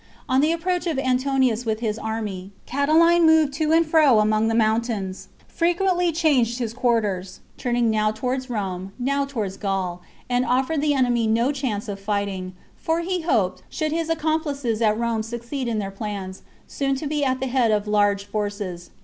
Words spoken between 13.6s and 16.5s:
should his accomplices at Rome succeed in their plans,